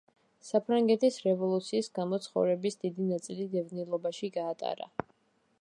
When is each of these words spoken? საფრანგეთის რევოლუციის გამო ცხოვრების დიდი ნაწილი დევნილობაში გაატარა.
საფრანგეთის 0.45 1.19
რევოლუციის 1.25 1.91
გამო 1.99 2.21
ცხოვრების 2.25 2.81
დიდი 2.87 3.07
ნაწილი 3.13 3.49
დევნილობაში 3.55 4.35
გაატარა. 4.39 4.91